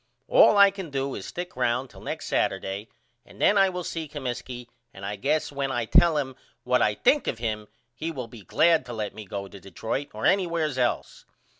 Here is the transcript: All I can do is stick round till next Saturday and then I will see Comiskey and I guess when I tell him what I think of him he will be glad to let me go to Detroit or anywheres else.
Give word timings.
All 0.27 0.57
I 0.57 0.71
can 0.71 0.89
do 0.89 1.13
is 1.13 1.27
stick 1.27 1.55
round 1.55 1.91
till 1.91 2.01
next 2.01 2.25
Saturday 2.25 2.89
and 3.23 3.39
then 3.39 3.55
I 3.55 3.69
will 3.69 3.83
see 3.83 4.07
Comiskey 4.07 4.65
and 4.91 5.05
I 5.05 5.15
guess 5.15 5.51
when 5.51 5.71
I 5.71 5.85
tell 5.85 6.17
him 6.17 6.35
what 6.63 6.81
I 6.81 6.95
think 6.95 7.27
of 7.27 7.37
him 7.37 7.67
he 7.93 8.09
will 8.09 8.27
be 8.27 8.41
glad 8.41 8.83
to 8.87 8.93
let 8.93 9.13
me 9.13 9.25
go 9.25 9.47
to 9.47 9.59
Detroit 9.59 10.07
or 10.15 10.25
anywheres 10.25 10.79
else. 10.79 11.25